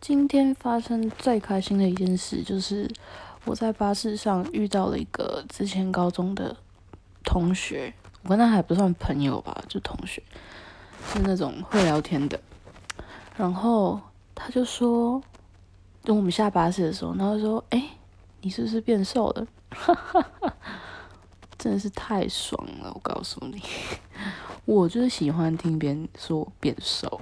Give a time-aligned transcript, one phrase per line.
[0.00, 2.88] 今天发生最开心的一件事，就是
[3.44, 6.56] 我在巴士上遇到了一个之前高中的
[7.24, 10.22] 同学，我跟他还不算朋友吧，就同学，
[11.12, 12.40] 是那种会聊天的。
[13.36, 14.00] 然后
[14.34, 15.22] 他就说，
[16.02, 17.82] 等我们下巴士的时候，然后说：“哎，
[18.40, 19.46] 你是不是变瘦了？”
[21.58, 23.60] 真的是太爽了，我告诉你，
[24.64, 27.20] 我就是喜欢听别人说我变瘦。